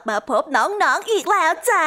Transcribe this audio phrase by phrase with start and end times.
[0.00, 1.86] ลับมาพบน้องๆออีกแล้วจ้า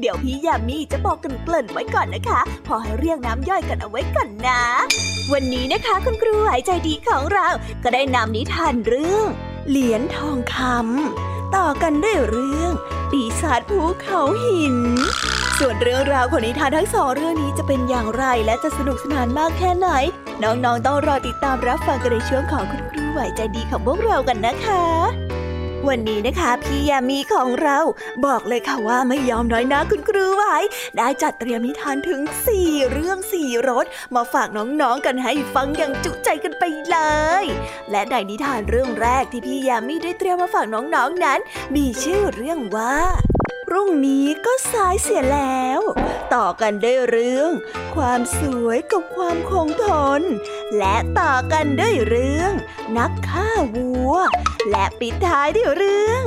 [0.00, 4.62] เดี๋ยวพี่ยามีจะบอกกันเกริ่นไว้ก่อนนะคะ พอให้เรียงน้ำย่อยกันเอาไว้ก่อนนะ
[5.32, 7.48] วันนี้นะคะคุณครูหายใจดีของเรา
[7.82, 9.26] ก็ได้นำนิทานเรื่อง
[9.68, 12.72] เหรียญทองคำต่อกันด้วยเรื่อง
[13.10, 14.76] ปีศาจภูเขาหิน
[15.58, 19.88] ส่วนเรื่องราวของนิทานทั้งสองเรื่องนี้จะเป็นอย่างไรและจะสนุกสนานมากแค่ไหน
[20.42, 25.25] น้องๆต้องรอติดตามรับฟังกันในช่วงของคุณครูไหวใจดีของพวกเรากันนะคะ
[25.88, 27.78] วันนี้นะคะพี่ยามีของเรา
[28.26, 30.56] บอกเลยค่ะว่าไม่ยอมน้อยนะคุณครูไว้
[30.96, 32.20] ได้จัดเตรียมนิทานถึง
[32.56, 36.98] 4 เรื่อง4รสมาฝากน้องๆกันให้ฟังอย่างจุใจกันไปเล
[37.42, 37.44] ย
[37.90, 41.40] และในนิทานเรื่องแรกที่พี่ยามีได้เตรียมมาฝากน้องๆนนั้น
[41.76, 42.94] มีชื่อเรื่องว่า
[43.76, 45.80] รุ่งนี้ก็สายเสียแล้ว
[46.34, 47.50] ต่อกันด้วยเรื่อง
[47.94, 49.86] ความสวยกับความคงท
[50.20, 50.22] น
[50.78, 52.52] และต่อกันด้วยเรื่อง
[52.98, 54.14] นักฆ่าวัว
[54.70, 56.22] และปิดท้ายด้วยเรื่อง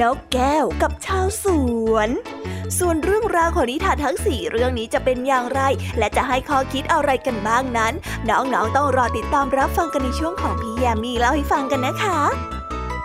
[0.00, 1.46] นกแก้วกับชาวส
[1.92, 2.08] วน
[2.78, 5.60] ส่วนเรื่องราวของนิทานทั้งสี่เรื่องนี้จะเป็นอย่างไร
[5.98, 7.92] และจะให้ข้อคิดอะไรกันบ้างนั้น
[8.28, 12.20] น้องๆต้องรอติดตามรับฟังกันในช่วงของพี่แยมมีเล่าให้ฟังกันนะคะ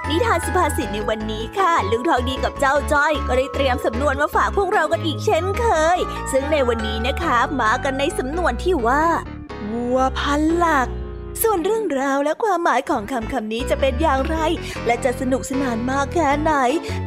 [0.10, 5.66] นิทานสุภาษิตในวันนี้ค่ะ ลุงทองดีกับเจ้าจ้อยก็ได้เตรียมสำนวนมาฝากพวกเรากันอีกเช่นเค
[5.96, 6.00] ย
[6.32, 9.04] ซึ่งในวันนี้นะคะมากันในสำนวนที่ว่า
[9.72, 10.88] วัวพันหลัก
[11.42, 14.38] ส่วนเรื่องราวและความหมายของคำคำนี้จะเป็นอย่างไร
[14.86, 16.54] และจะสนุกสนานมากแค่ไหน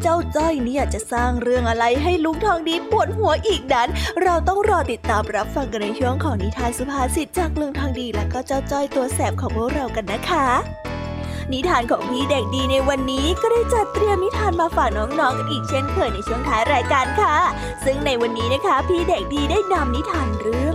[0.03, 3.89] เจ้าจ้อยเนี่ยจะสร้างเรื่องอะไรให้ลุงทองดีปวดหัวอีกนั้น
[4.23, 10.92] เราต้องรอติดตามรับฟังกันในช่วงของนิทานสุภาษิตจากลุงทองดีและก็เจ้าจ้อยตัวแสบของพวกเรากันนะคะ
[11.53, 17.37] นิทานของพี่เด็กดีในวันนี้ก็ได้จัดเตรียมนิทานมาฝากน้องๆกันอีกเช่นเคยในช่วงท้ายรายการค่ะ
[17.85, 20.75] ซึ่งในวันนี้นะคะ พี่เด็กดีได้นำนิทานเรื่อง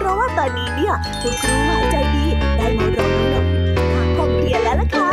[0.00, 2.24] เพราะว่าตอนนี้เนี่ยคุณครูหายใจดี
[2.56, 5.10] ได้มารอน้องๆทางห้องเรียนแล้วล่ะค่ะ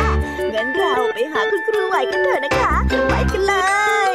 [0.54, 2.72] งั้นเราไปหาคุณครูไหวกันเถอะนะคะ
[3.08, 3.54] ไปกันเล
[4.12, 4.14] ย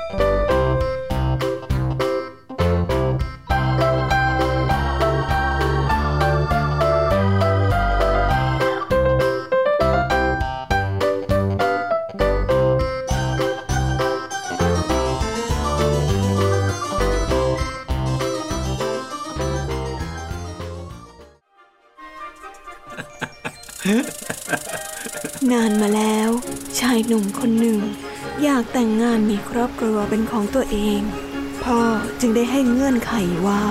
[27.07, 27.79] หนุ่มคนหนึ่ง
[28.43, 30.99] อยากแต่งงานมีครอบครัวเป็นของตัวเอง
[31.63, 31.79] พ่อ
[32.19, 33.13] จึงได้ให้เงื่อนไข
[33.47, 33.61] ว่า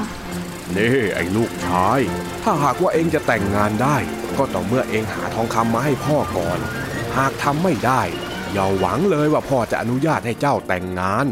[0.76, 2.00] นี่ไอ้ลูกชาย
[2.42, 3.96] ถ้าหากว่าเองจะแต่งงานได้
[4.38, 6.58] ก็ต้องเมื่อเองหาทองคำมาให้พ่อก่อน
[7.16, 8.02] หากทำไม่ได้
[8.52, 11.26] อย่าหวังเลยว่าพ่อจะอนุญาตให้เจ้าแต่งงาน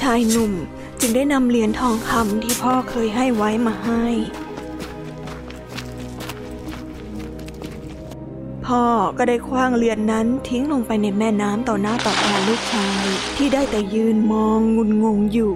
[0.00, 0.52] ชายหนุ่ม
[1.00, 4.04] จึงได้นำเหรียญทองคำที่พ่อเคยให้ไว้มาให้
[8.68, 8.84] พ่อ
[9.18, 13.04] ก็ได้คว้างเรือนนั้นทิ้งลงไปในแม่น้ำต่อหน้าต่อตาลูกชาย
[13.36, 15.52] ที่ได้แต่ยืนมองงุนงงอยู่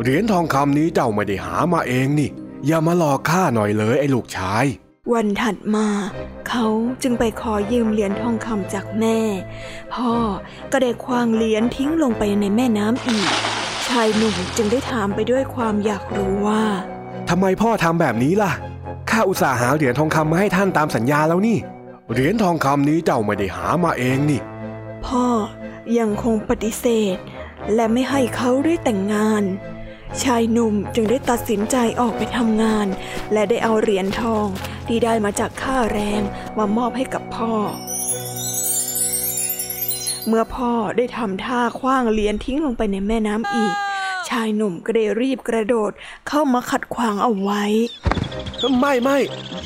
[0.00, 2.30] เหรียญทองคำนี้เจ้าไม่ได้หามาเองนี่
[2.66, 4.64] อย่ามาหลอกข้าหน่อยเลยไอ้ลูกชาย
[5.12, 5.86] วันถัดมา
[6.48, 6.66] เขา
[7.02, 9.18] จึงไปขอยืมเหรียญทองคำจากแม่
[9.94, 10.12] พ่อ
[10.72, 13.28] ก็ได้คว้างเหรียญทิ้งลงไปในแม่น้ำอีก
[13.88, 16.64] ชายหนุ่มจึงได้ถามไปด้วยความอยากรู้ว่า
[17.28, 18.52] ทำไมพ่อทำแบบนี้ล่ะ
[19.18, 21.58] ข้าอุตส่าห์หาเหรียญทองคำมาให้ท่านตามสัญญาแล้วนี่
[22.12, 24.40] เหรียญทองคำนี้เจ้าไม่ได้หามาเองนี่
[25.06, 25.26] พ่อ
[25.98, 27.16] ยังคงปฏิเสธ
[27.74, 29.42] และไม่ให้เขาได้แต่งงาน
[30.22, 32.86] ชายหนุ่มจึงได้ตัดสินใจออกไปทำงาน
[33.32, 34.46] และได้เอาเหรียญทอง
[34.86, 36.22] ที่ได้มาจากค่าแรง
[36.58, 37.54] มามอบให้กับพ่อ
[40.26, 43.74] เมื่อพ่อได้ทำท่าคว้างเหรียญทิ้งลงไปในแม่น้ำอีก
[44.28, 45.92] ชายหนุ่มก็ได้รีบกระโดด
[46.28, 47.64] เข้ามาขัดขวางเอาไว้
[48.80, 49.18] ไม่ไม่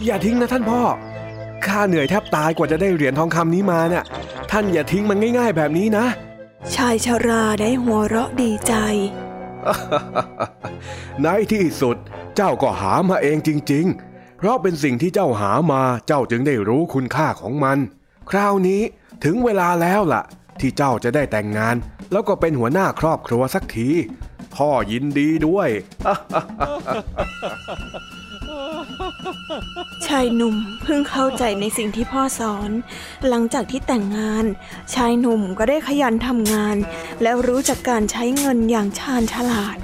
[0.05, 0.83] อย่าทิ้งนะท่านพ่อ
[1.67, 4.05] ข้าเหนื่อยแทบตายกว่าจะได้เหรียญทองคำนี้มาเนี่ย
[4.51, 6.07] ท่านอย่าทิ้งมันง่ายๆแบบนี้นะ
[6.75, 8.75] ชายชาราได้หัวเราะดีใจ
[11.23, 11.97] ในที่สุด
[12.37, 13.87] เจ้าก็หามาเองจริง
[14.39, 17.79] เพราะเป็นสิ่งที่เจ้าหามาเจ้าจึงได้รู้คุณค่าของมัน
[18.31, 18.83] คราวนี้
[19.25, 20.23] ถึงเวลาแล้วล่ะ
[20.61, 21.77] ที่เจ้าจะได้แต่งงาน
[22.13, 23.89] แล้วก็เป็นหัวหน้าครอบครัวสักที
[24.55, 25.69] พ่อยินดีด้วย
[30.07, 32.71] ชายหนุ่มเพิ่งเข้าใจในสิ่งที่พ่อสอน
[33.29, 34.45] หลังจากที่แต่งงาน
[34.95, 36.77] ชายหนุ่มก็ได้ขยันทำงาน
[37.23, 39.79] แล้วรู้จักการใช้เงินอย่างชาญฉลาด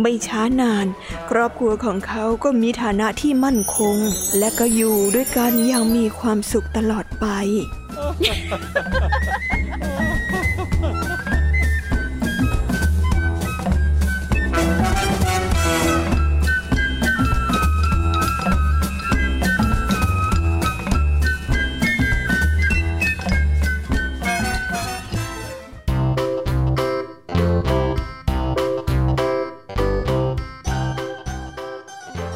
[0.00, 0.86] ไม่ช้านาน
[1.30, 3.96] ครอบครัวของเขาก็มีฐานะที่มั่นคง
[4.38, 7.26] และก็อยู่ด้วยกันอย่างมีความสุขตลอดไป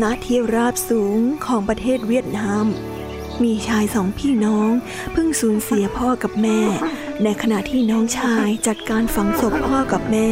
[0.00, 2.66] ณที่ราบสูงของประเทศเวียดนาม
[3.42, 4.70] มีชายสองพี่น้อง
[5.12, 6.60] เพิ่งสูญเสียพ่อกับแม่
[7.22, 10.30] ในขณะที่น้องชายจัดการฝังศพพ่อกับแม่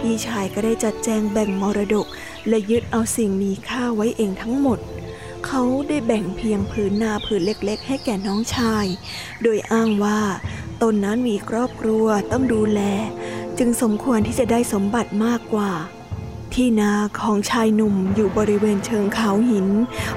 [0.00, 2.06] พี่ชายก็ได้จัดแจงแบ่งมรดก
[2.48, 4.78] และยึดเอาสิ่งมีค่าไว้เองทั้งหมด
[5.46, 8.86] เขาได้แบ่งเพียงผืนนาผืนเล็กๆ ให้แก่น้องชาย
[9.42, 10.20] โดยอ้างว่า
[10.82, 12.80] ตนนั้นมีครอบครัวต้องดูแล
[13.58, 15.72] จึงสมควรที่จะได้สมบัติมากกว่า
[16.56, 19.68] ที่นาของชายหนุ่มอยู่บริเวณเชิงเขาหิน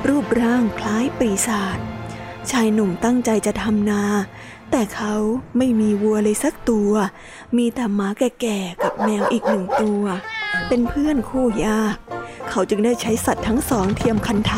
[0.08, 1.78] รูปร่างคล้ายปีศาจ
[2.52, 4.04] ชายหนุ่มตั้งใจจะทำนา
[4.72, 5.16] แต่เขา
[5.58, 6.92] ไม่มีวัวเลยสักตัว
[7.58, 10.04] มีแต่หมาแก่ๆกับแมวอีกหนึ่งตัว
[10.68, 11.96] เป็นเพื่อนคู่ยาก
[12.50, 14.56] เขาจึงได้ใช้สัตว์ทั้งสองเทียมคันไถ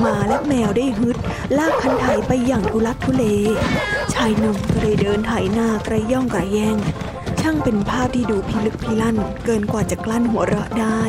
[0.00, 1.16] หมาและแมวได้ฮึด
[1.58, 3.24] ลากคันไถไปอย่างทุลักทุเล
[4.14, 6.76] ชายหนุ่มก็เลยเดินไถนากระย่องกระแยง
[7.40, 11.02] ช่างเป็นภาพที่ดูพิลึกพิลั่นเกินกว่าจะกลั้นหัวเราะได้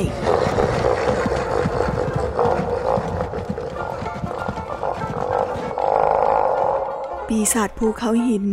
[7.28, 8.46] ปีศาจภูเขาหิน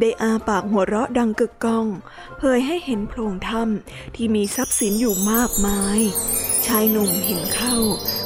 [0.00, 1.86] ได้อาปากหัวเราะดังกึกก้อง
[2.38, 6.00] เผยให้เห็นโพรงถ้ำที่มีทรัพย์สินอยู่มากมาย
[6.66, 7.76] ชายหนุ่มเห็นเข้า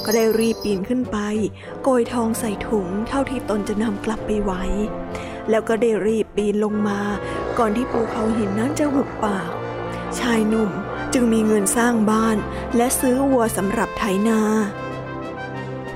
[0.04, 1.18] ก็ได้รีบปีนขึ้นไป
[1.82, 4.64] โกยทองใส่ถุงเท่าที่ตนจะนำกลับไปไว้
[5.50, 7.00] แล้วก็ได้รีบปีนลงมา
[7.58, 9.50] ก่อนที่ภูเขาหินนั้นจะหุบปาก
[10.18, 10.70] ชายหนุ่ม
[11.12, 12.37] จึงมีเงินสร้างบ้าน
[12.76, 14.40] และซื้อวัวสำหรับไถนา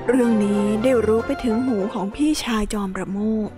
[0.07, 3.49] เรื่องนี้ได้รู้ไปถึงหูของพี่ชายจอมประโมท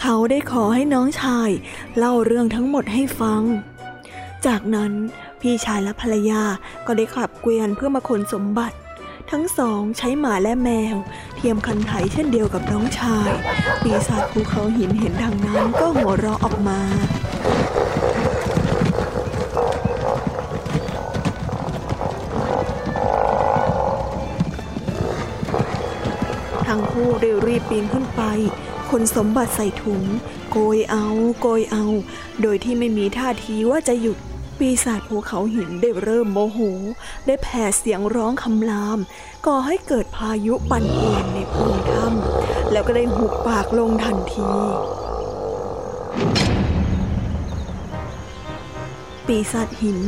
[0.00, 1.50] เขาได้ขอให้น้องชาย
[1.96, 3.42] เล่าเรื่องทั้งหมดให้ฟัง
[4.46, 4.92] จากนั้น
[5.40, 6.42] พี่ชายและภรรยา
[6.86, 8.76] ก็ได้ขับเกวียนเพื่อมาขนสมบัติ
[9.30, 10.96] ทั้งสองใช้หมาและแมว
[11.36, 13.30] เทียมคันไถเช่นเดียวกับน้องชาย
[13.82, 16.80] ปีศาจภูเขาหินเห็นดังนั้นก็หัวเราะออกมา
[26.66, 28.22] ทั้งคู่ได้รีบปีนขึ้นไป
[28.90, 30.02] ขนสมบัติใส่ถุง
[30.52, 31.06] โกยเอา
[31.40, 31.84] โกยเอา
[32.42, 34.18] โดยที่ไม่มีท่าทีว่าจะหยุด
[34.58, 36.58] ปีศาจภูเขาหินได้เริ่มโมโห
[37.26, 38.98] ได้แผ่เสียงร้องคำราม
[39.46, 44.50] ก่อให้เกิดพายุปั่นป่วนในพื้นถ้ำแล้วก็ได้หุบปากลงทันที
[49.26, 49.98] ปีศาจหิน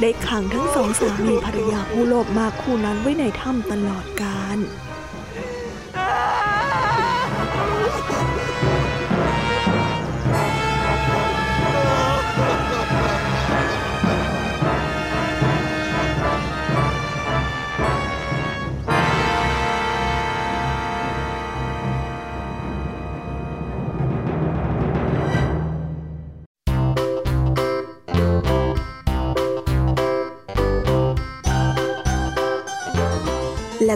[0.00, 4.58] ได้ขังทั้งสองสามีภรรยาผู้โลภมากคู่นั้นไว้ในถ้ำตลอดกาล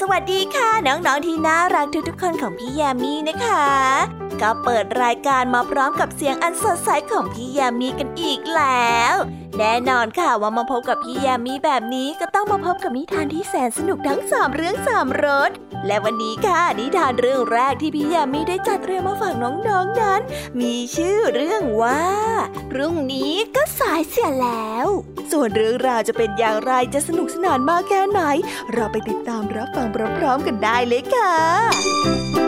[0.00, 3.66] สวัสดีค่ะ น้องๆที่น่ารักทุกๆคนของพี่ยามีนะคะ
[4.40, 9.14] ก็เปิดรายการมาพร้อมกับเสียงอันสดใสของพี่ยามีกันอีกแล้ว
[9.58, 15.50] แน่นอนค่ะว่ามาพบกับพี่ยามีแบบนี้ก็ต้องมาพบกับนิทานที่แสนสนุกทั้งสามเรื่องสามรส
[15.86, 20.20] และวันนี้ค่ะนิทานเรื่องแรกที่พี่ยามีได้จัดเตรียมมาฝากน้องๆนนั้น
[20.60, 22.04] มีชื่อเรื่องว่า
[22.70, 24.88] พรุ่งนี้ก็สายเสียแล้ว
[25.32, 28.20] ส่วนเรื่องราวจะเป็นอย่างไรจะสนุกสนานมากแค่ไหน
[28.72, 29.86] เราไปติดตามรับฟัง
[30.18, 32.41] พร้อมๆกันได้เลยค่ะ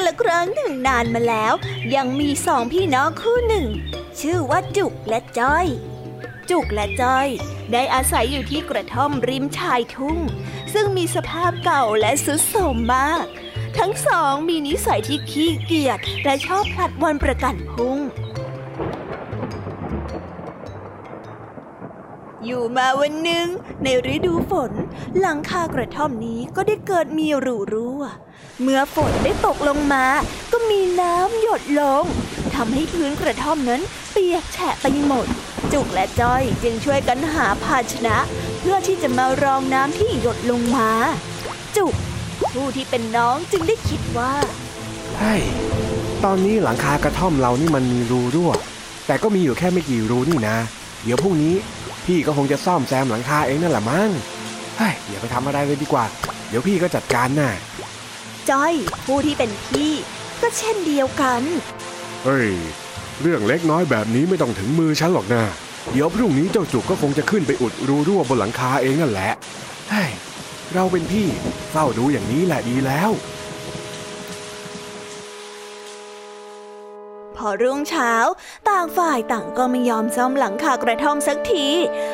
[0.00, 0.46] ตลอดร้าง
[0.82, 1.52] หนานมาแล้ว
[1.94, 3.68] ยังมีสองพี่น้องคู่หนึ่ง
[4.20, 5.66] ชื่อว่าจุกและจ้อย
[6.50, 7.28] จุกและจ้อย
[7.72, 10.18] ได้อาศัยอยู่ที่กระท่อมริมชายทุ่ง
[10.72, 13.24] ซึ่งมีสภาพเก่าและสุดโทรมมาก
[13.78, 17.98] ทั้งสองมีนิสัยที่ขี้เกียจและชอบผลัดวันประกันพุ่ง
[22.44, 23.46] อยู่มาวันหนึ่ง
[23.82, 24.72] ในฤดูฝน
[25.18, 28.04] หลังคากระท่อมนี้ก็ได้เกิดมีรูรั่ว
[28.62, 30.04] เมื่อฝนได้ตกลงมา
[30.52, 32.04] ก็มีน้ำหยดลง
[32.54, 33.80] ทำให้พื้นกระท่อมนั้น
[34.12, 35.26] เปียกแฉะไปหมด
[35.72, 38.16] จุกและจ้อยจึงช่วยกันหาภาชนะ
[38.60, 40.90] เพื่อที่จะมารองน้ำที่หยดลงมา
[41.76, 41.94] จุก
[42.52, 44.32] ผู้ที่เป็นน้องจึงได้คิดว่า
[45.18, 45.42] เฮ้ย
[46.24, 48.52] ตอนนี้หลังคากระท่อมเรานี่มันมีรูรั่ว
[49.06, 50.56] แต่ก็มีอยู่แค่ไม่กี่รูนี่นะ
[51.04, 51.54] เดี๋ยวพรุ่งนี้
[52.06, 54.10] พี่ก็คงจะซ่อมแซมหลังคาเองนั่นแหละมั้ง
[54.78, 56.04] เฮ้ยอย่าไปทำอะไรเลยดีกว่า
[56.48, 57.52] เดี๋ยวพี่ก็จัดการน่ะ
[58.50, 58.74] จ้อย
[59.06, 59.92] ผู้ที่เป็นพี่
[60.42, 61.42] ก็เช่นเดียวกัน
[62.24, 62.50] เฮ้ย
[63.20, 65.42] เรื่องเล็กน้อยแบบนี้ไม่ต้องถึงมือฉันหรอกนะ
[65.92, 69.32] เดี๋ยวพรุ่งนี้เจ้าจุกก็คงจะขึ้นไปอุดรูรั่วบนหลังคาเองนั่นแหละ
[69.90, 70.10] เฮ้ย
[70.74, 71.26] เราเป็นพี่
[71.70, 73.10] เฝ้าดูอย่างนี้แหละดีแล้ว
[77.36, 78.12] พอรุ่งเช้า
[78.68, 81.68] ต่างฝ่ายต่างก็ไม่ยอมซ่อมหลังคากระท่อมสักที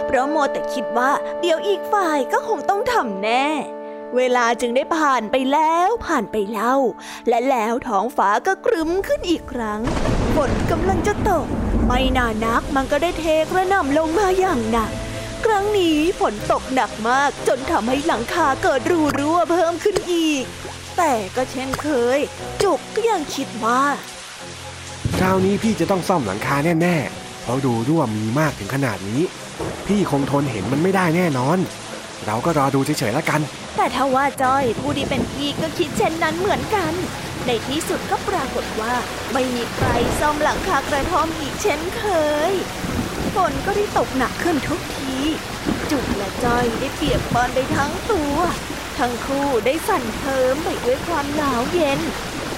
[0.06, 3.46] เพราะโมวแต่คิดว่า เดี๋ยวอีกฝ่ายก็คงต้องทำแน่
[4.16, 6.74] เวลาจึงได้ผ่านไปแล้วผ่านไปเล่า
[7.28, 9.80] และแล้วท้องฟ้าก็ครึ้มขึ้นอีกครั้ง
[10.34, 11.46] ฝนกำลังจะตก
[11.86, 14.90] ไม่นานนักมันก็ได้เทกระหน่ำลงมาอย่างหนัก
[15.44, 20.44] ครั้งนี้ฝนตกหนักมากจนทำให้หลังคาเกิดรูรั่วเพิ่มขึ้นอีก
[20.96, 22.18] แต่ก็เช่นเคย
[22.62, 23.82] จุกก็ยังคิดว่า
[25.16, 29.22] คราวนี้พี่จะต้องซ่อมหลังคาแน่ๆ เพราะดูรั่วมีมากถึงขนาดนี้
[29.86, 31.58] พี่คงทนเห็นมันไม่ได้แน่นอน
[32.26, 33.40] เราก็รอดูเฉยๆแล้วกัน
[33.76, 36.92] แต่ถ้าว่าจ้อยผู้ที่เป็นพี่ก็คิดเช่นนั้นเหมือนกัน
[37.46, 38.94] ในที่สุดก็ปรากฏว่า
[39.32, 39.88] ไม่มีใคร
[40.20, 42.04] ซ่อมหลังคากระท่อมอีกเช่นเค
[42.50, 42.52] ย
[43.34, 45.16] ฝนก็ได้ตกหนักขึ้นทุกที
[45.90, 48.36] จุกและจ้อยได้เปียกปอนไปทั้งตัว
[48.98, 52.00] ทั้งคู่ได้สั่นเทิมไปด้วยความหนาวเย็น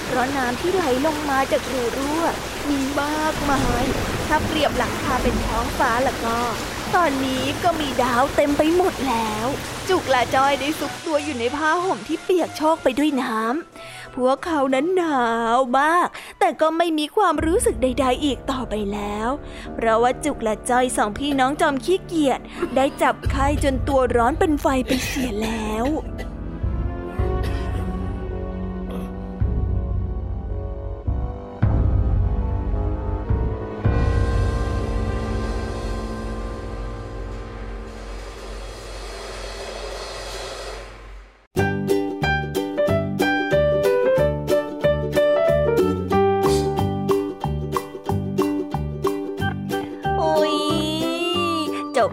[0.05, 2.23] เพราะน้ำที่ไหลลงมาจากรูรั่ว
[2.69, 3.83] มีมากมาย
[4.27, 6.37] ถ้าเปรียบหลังคาเป็นท้องฟ้าแล้วก็
[6.95, 9.47] ตอนนี้ก็มีดาวเต็มไปหมดแล้ว
[9.89, 15.25] จุกและจอยได้ซุกตัวอยู่ในผ้าห่มที่เปียกโชกไปด้วยน้ำ พวกเขานั้นหนา
[15.57, 16.07] วมาก
[16.39, 19.29] แต่ก็ไม่มีความรู้สึกใด ๆ อีกต่อไปแล้ว
[19.75, 22.39] เพราะว่าจุกและจอยสองพี่น้องจอมขี้เกียจ
[22.75, 25.85] ได้จับไข้จนตัวร้อนเป็นไฟไปเสียแล้ว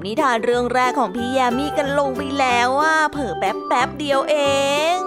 [0.04, 4.36] นิทานเรื่องแรกของพี่ยามีกันลงไปแล้วว่าเผอแป๊บแป๊บเดียวเอ
[4.96, 4.98] ง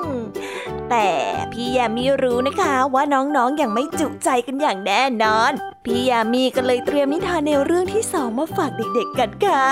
[0.89, 1.09] แต่
[1.51, 5.51] พี่ยามีรู้นะคะว่าน้องๆออย่างไม่จุใจกันอย่างแน่นอน
[5.85, 9.65] พี่ยามีก็เลยเตรียมนิทานแนวเรื่องที่สองมาฝากเด็กๆกันค่ะ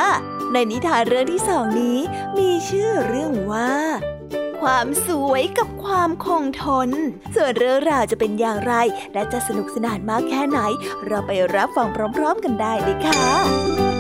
[0.54, 2.00] ในนิทานเรื่องที่สองนี้
[2.38, 3.72] มีชื่อเรื่องว่า
[4.62, 6.90] ความสวยกับความคงทน
[7.36, 8.74] ส่วนเรื่องราวจะเป็นอย่างไร
[9.14, 10.60] และจะสนุกสนานมากแค่ไหน
[11.06, 13.95] เราไปรับฟังพร้อม ๆ กันได้เลยค่ะ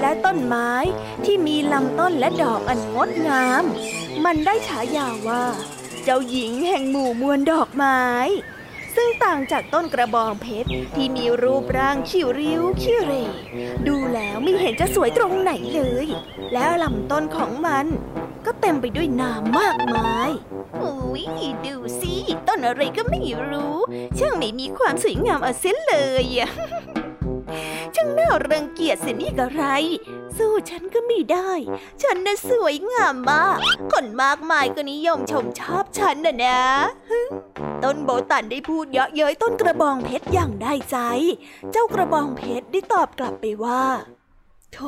[0.00, 0.72] และต้นไม้
[1.24, 3.64] ที่มีลำต้นและดอกอันงดงาม
[4.24, 5.44] มันได้ฉายาว่า
[6.04, 8.02] เจ้าหญิงแห่งหมู่มวลดอกไม้
[8.96, 13.12] ซึ่งต่างจากต้นกระบองเพชรที่มีรูปร่างคิ้ริ้วคิ้เร
[13.86, 16.06] ดูแล้วไม่เห็นจะสวยตรงไหนเลย
[16.54, 17.86] แล้วลำต้นของมัน
[18.46, 20.30] ก็เต็มไปด้วยน้ำมากมาย
[20.82, 21.22] อุ้ย
[21.66, 22.14] ดูสิ
[22.48, 23.76] ต้นอะไรก็ไม่รู้
[24.18, 26.50] ช่างไม่มีความสวยงามเอาเสียเลยอะ
[28.50, 29.64] รังเกียจเสียนี่กะไร
[30.36, 31.50] สู้ฉันก็ไม่ได้
[32.02, 33.58] ฉันน่ะสวยงามมาก
[33.92, 36.60] คนมากมายก็นิยมชมชอบฉันน่ะนะ
[37.84, 40.98] ต้นโบตันได้พูดเยาะเย้ยต้นกระบองเพชรอย่างได้ใจ
[41.72, 43.82] เจ้ากระบองเพชรได้ตอบกลับไปว่า
[44.72, 44.78] โถ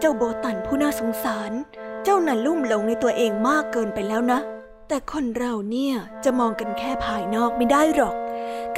[0.00, 1.52] เจ้าโบตันผู้น่าสงสาร
[2.04, 4.40] เจ้าน่ะลุ่มหลงในตัวเองมากเกินไปแล้วนะ
[4.88, 8.14] แต่คนเราเนี่ยจะมองกันแค่ภายนอกไม่ได้หรอก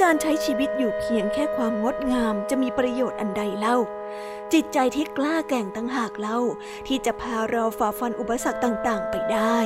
[0.01, 3.77] การใช้ชีวิตอยู่เพียงแค่ความงดงามจะมีประโยชน์อันใดเล่า
[4.53, 6.39] จิตใจที่กล้าแก่งตั้งหากเล่า
[6.87, 9.57] ที่จะพาเราฝ่าฟันอุปสรรคต่างๆ ไปได้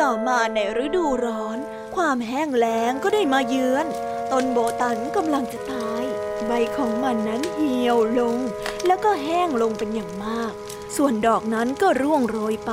[0.00, 1.58] ต่อมาในฤดูร้อน
[1.96, 3.86] ความแห้งแล้งก็ได้มาเยือน
[4.32, 6.04] ต้นโบตันกำลังจะตาย
[6.46, 8.38] ใบของมันนั้นเหี่ยวลง
[8.86, 10.52] แล้วก็แห้งลงเป็นอย่างมาก
[10.96, 12.72] ส่วนดอกนั้นก็ร่วงโรยไป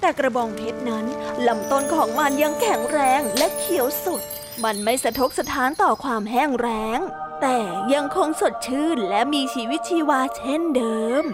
[0.00, 1.06] แต่กระบองเพชรนั้น
[1.46, 4.22] ลำต้นของมันยังแข็งแรงและเขียวสุด
[4.64, 7.00] มันไม่สะทกสะท้านต่อความแห้งแล้ง
[7.40, 7.58] แต่
[7.94, 11.24] ยังคงสดชื่นและมีชีวิตชีวาเช่นเดิม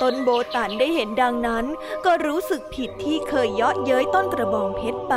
[0.00, 1.64] ต้นโบตันได้เห็นดังนั้น
[2.04, 5.16] ก็รู้สึกผิดที่เคยเยาะเย้ยต้นกระบองเพชรไป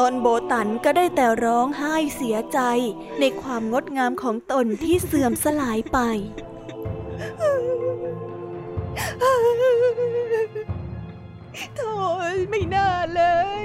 [0.00, 2.58] ต้นโบตันก็ได้แต่ร้องไห้เสียใจ
[3.20, 5.98] ในความงดงามของตนที่เสื่อมสลายไป
[11.76, 11.92] โธ่
[12.50, 13.22] ไม่น่าเล
[13.62, 13.64] ย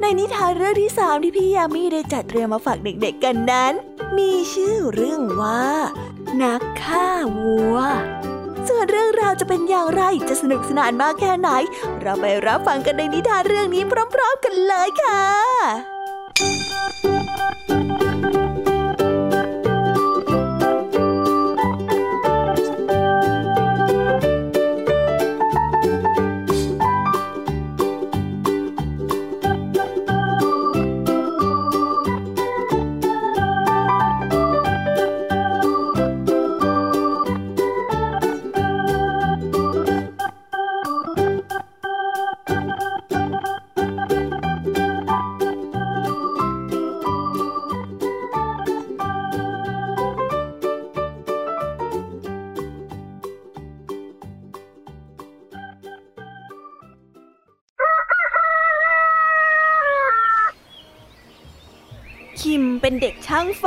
[0.00, 3.72] ในนิทานเรื่องที่สามที่พี่ยามีได้จัดเตรียมมาฝากเด็กๆกันนั้น
[4.18, 5.64] มีชื่อเรื่องว่า
[6.42, 7.06] นักฆ่า
[7.38, 7.76] วัว
[8.68, 11.50] ส่วนเรื่องราวจะเป็นอย่างไรจะสนุกสนานมากแค่ไหน
[12.00, 13.82] เราไปรับฟังกันในนิทานเรื่องนี้
[14.14, 15.22] พร้อม ๆ กันเลยค่ะ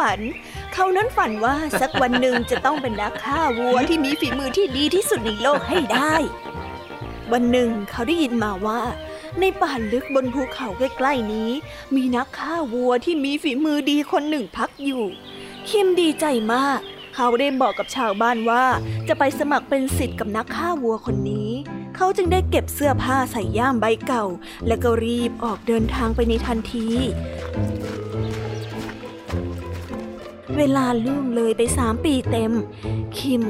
[0.02, 0.20] ฝัน
[0.74, 6.14] เขานั้นฝันว่าสักวันหนึ่งจะต้องเป็นนักฆ่าวัวที่มีฝีมือที่ดีที่สุดในโลกให้ได้
[7.32, 8.82] วันหนึ่งเขาได้ยินมาว่า
[9.40, 11.52] ในป่าลึกบนภูเขาใกล้ๆนี้
[11.96, 15.04] มีนักฆ่าวัวที่มีฝีมือดีคนหนึ่งพักอยู่
[15.70, 16.80] คิมดีใจมาก
[17.16, 18.64] เขาได้บอกกับชาวบ้านว่า
[19.08, 21.50] จะไปสมัครเป็นศิษย์กับนักฆ่าวัวคนนี้
[21.96, 24.26] เขาจึงได้เก็บเสื้อผ้าใส่ย่ามใบเก่า
[24.68, 26.88] และก็รีบออกเดินทางไปในทันที
[30.58, 32.52] เวลาล่วงเลยไปสามปีเต็ม
[33.20, 33.44] คิม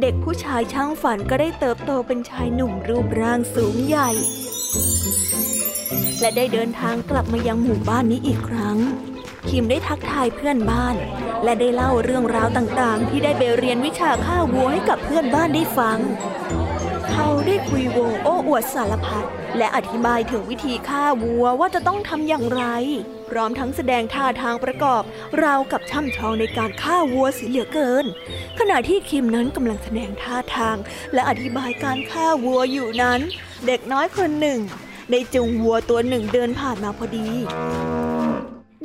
[0.00, 4.10] เด็กผู้ชายช่างฝันก็ได้เติบโตเป็นชายหนุ่มรูปร่างสูงใหญ่
[6.20, 8.78] และได้เดินทางกลับมายังหมู่บ้านนี้อีกครั้ง
[9.48, 10.96] คิมได้ทักทายเพื่อนบ้าน
[11.44, 15.98] และได้เล่าเรื่องราวต่างๆ ที่ได้ไปเรียนวิชาฆ่าวัวให้กับเพื่อนบ้านได้ฟัง
[17.46, 19.26] ได้คุยวงโอ้อวดสารพัด
[19.58, 22.64] และอธิบายถึงวิธีฆ่าวัวว่าจะต้องทำอย่างไร
[23.30, 25.02] พร้อมทั้งแสดงท่าทางประกอบ
[25.42, 28.04] ราวกับช่ำชองในการฆ่าวัวเสียเหลือเกิน
[28.58, 30.76] ขณะที่คิมนั้นกำลังแสดงท่าทาง
[31.14, 33.20] และอธิบายการฆ่าวัวอยู่นั้น
[33.66, 34.60] เด็กน้อยคนหนึ่ง
[35.10, 37.28] ได้จูงวัวตัวหนึ่งเดินผ่านมาพอดี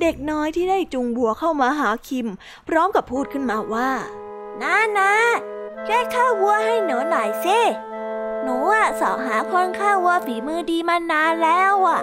[0.01, 2.27] เด็กน้อยที่ได้จูงวัวเข้ามาหาคิม
[2.67, 3.89] พร้อมกับพูดขึ้นมาว่า
[4.61, 5.13] น้านะ
[5.87, 7.59] ช่วยฆ่าวัวให้หนูหน่อยสิ
[8.49, 12.01] หนูอะสอหาคนฆ่าวัวฝีมือดีมานานแล้วอะ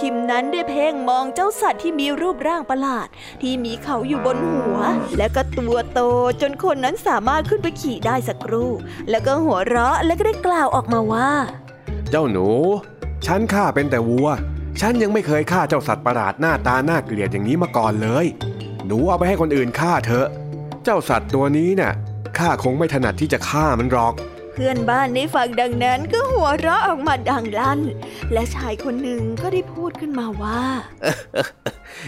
[0.00, 3.08] คิมนั้นได้เพ่งมองเจ้าสัตว์ที่มีรูปร่างประหลาด
[3.42, 4.78] ที่มีเขาอยู่บนหัว
[5.18, 6.00] และก็ตัวโต
[6.40, 8.70] จนคนนั้นสามารถขึ้นไปขี่ได้สักครู่
[9.10, 11.30] แล้วก็หัวเราะและก็ได้กล่าวออกมาว่า
[12.10, 12.48] เจ้าหนู
[13.26, 14.28] ฉันฆ่าเป็นแต่วัว
[14.80, 18.26] ฉันยังไม่เคยฆ่าเจ้าสัตว์ประหลาดหน้าตาน่าเกลียดอย่างนี้มาก่อนเลย
[18.86, 20.26] หนูเอาไปให้คนอื่นฆ่าเถอะ
[20.84, 21.92] เจ้าสัตว์ตัวนี้เนี่ย
[22.38, 24.14] ข้าคงไม่ถนัดที่จะฆ่ามันหรอก
[24.56, 27.80] พื่อนบ้านได้ฟังดังนั้นก็หัวเราะออกมาดังลั่น
[28.32, 30.62] และชายคนหนึ่งก็ได้พูดขึ้นมาว่า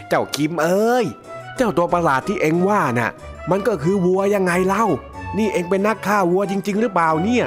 [0.08, 1.06] เจ้ากิมเอ้ย
[1.56, 3.10] เจ้าตัวประหลาดที่เอ็งว่าน่ะ
[3.50, 4.86] มันก็คือวัวยังไงเล่า
[5.38, 7.46] นี่เอ็งเป็นนักฆ่าวัวจริง ๆ หรือเปล่าเนี่ย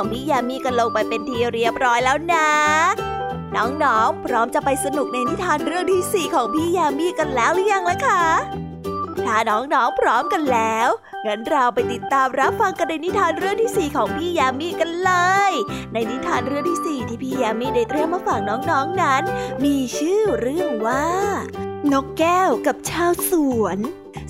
[0.00, 2.48] ของพี่ยามีกันลงไปเป็นทีเรียบร้อยแล้วนะ
[3.56, 8.22] น้องๆ พร้อมจะไปสนุกในนิทานเรื่องที่สี่ของพี่ยามีกันแล้วหรือยังล่ะคะ
[9.24, 10.88] ถ้าน้องๆ พร้อมกันแล้ว
[11.26, 15.12] งั้นเราไปติดตามรับฟังกันในนิทานเรื่องที่สี่ของพี่ยามีกันเล
[15.50, 15.52] ย
[15.92, 19.22] ในนิทานเรื่องที่สี่ที่พี่ยามีได้เตรียมมาฝากน้องๆนนั้น
[19.64, 21.06] มีชื่อเรื่องว่า
[21.92, 23.32] นกแก้วกับชาวส
[23.62, 23.78] วน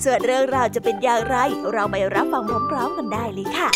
[0.03, 1.37] ส่วนเรื่องราวจะเป็นอย่างไร
[1.73, 3.69] เราไปรับฟังพร้อมๆ กันได้เลยค่ะ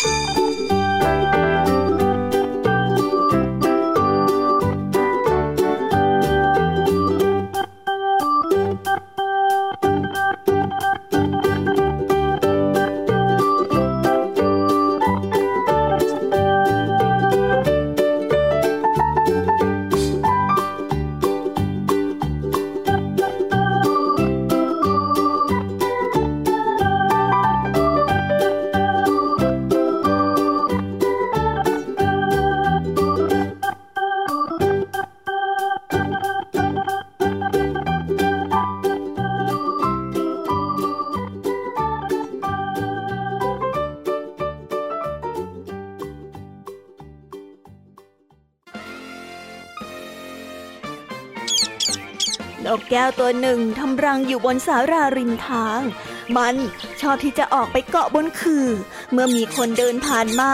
[52.66, 55.80] นกแก้วตัวหนึ่งทำรังอยู่บนสาราริมทาง
[56.36, 56.56] มัน
[57.00, 58.66] ชอบที่จะออกไปเกาะบนคือ
[59.12, 60.50] เมื่อมีคนเดินผ่านมา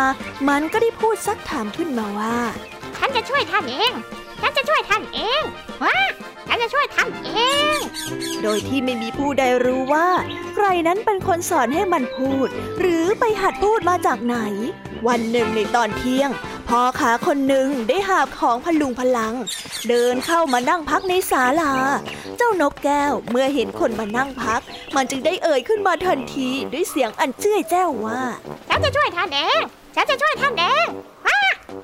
[0.49, 2.39] มันก็ได้พูดซักถามขึ้นมาว่า
[2.99, 3.93] ฉันจะช่วยท่านเอง
[4.41, 5.43] ฉันจะช่วยท่านเอง
[5.83, 5.97] ว้า
[6.49, 7.31] ฉันจะช่วยท่านเอ
[7.77, 7.79] ง
[8.43, 10.09] โดยที่ไม่มีผู้ใดรู้ว่า
[10.55, 12.49] ใครนั้นเป็นคนสอนให้มันพูด
[12.81, 14.37] หรือไปหัดพูดมาจากไหน
[15.09, 16.31] วันหนึ่งในตอนเที่ยง
[16.71, 19.35] พ่อขาคนหนึ่งได้หาบของพลุงพลัง
[19.89, 21.73] เดินเข้ามานั่งพักในศาลา
[22.37, 24.61] เจ้านกแก้วเมื่อเห็นคนมานั่งพัก
[24.97, 28.21] มันจึงได้เอ่ยขึ้นมาทันทีด้วยเสียงอันเจ้ยแจ้วว่า
[28.69, 29.61] ฉันจะช่วยท่านเอง
[29.95, 30.87] ฉันจะช่วยท่านเอง
[31.27, 31.41] ว้า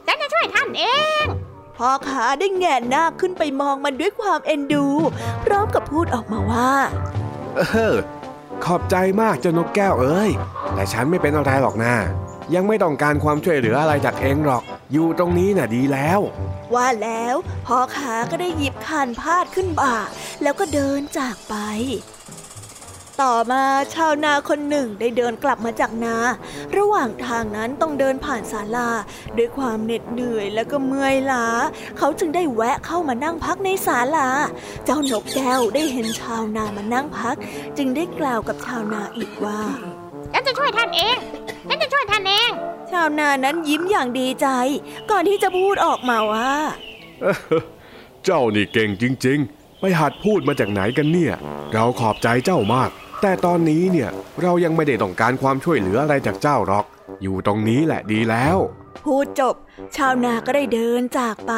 [0.06, 0.84] ฉันจะช่วยท่านเอ
[1.22, 1.24] ง
[1.76, 4.86] พ่อขาได้แงนหน้าขึ้นไปมองมันด้วยความเอ็นดู
[5.44, 6.72] พร้อมกับพูดออกมาว่า
[7.56, 7.94] เออ
[8.64, 10.30] ขอบใจมากเจ้านกแก้วเอ้ย
[10.74, 11.94] แต่ฉันไม่เป็นอะไรหรอกนะ
[12.54, 16.20] ยังไม่ต้องการความช่วยเหลืออะไรจากเองหรอก อยู่ตรงนี้น่ะดีแล้ว
[16.74, 19.96] ว่าแล้วพ่อขาก็ได้หยิบคานพาดขึ้นบ่า
[20.42, 21.54] แล้วก็เดินจากไป
[23.22, 23.62] ต่อมา
[23.94, 26.16] ชาวนาคนหนึ่งได้เดินกลับมาจากนา
[26.76, 28.90] ระหว่างทางนั้นต้องเดินผ่านศาลา
[29.36, 31.46] ด้วยความเหน็ดเหนื่อยแล้วก็เมื่อยล้า
[31.98, 34.28] เขาจึงได้แวะเข้ามานั่งพักในศาลา
[34.84, 37.36] เจ้านกแก้วได้เห็นชาวนามานั่งพัก
[37.76, 39.60] จึงได้กล่าวกับชาวนาอีกว่า
[40.38, 41.16] ฉันจะช่วยท่านเอง
[41.68, 42.50] ฉันจะช่วยท่านเอง
[42.90, 44.46] ชาวนานั้นยิ้มอย่างดีใจ
[45.10, 46.50] ก่อนที่จะพูดออกมาว่า
[48.24, 51.34] เจ้านี่เก่งจริง ๆ ไปหัดพูดมาจากไหนกันเนี่ย
[51.74, 52.90] เราขอบใจเจ้ามาก
[53.22, 54.10] แต่ตอนนี้เนี่ย
[54.42, 56.84] เรายังไม่ได้ต้องการความช่วยเหลืออะไรจากเจ้าหรอก
[57.22, 58.58] อยู่ตรงนี้แหละดีแล้ว
[59.04, 59.54] พูดจบ
[59.96, 61.52] ชาวนาก็ได้เดินจากไป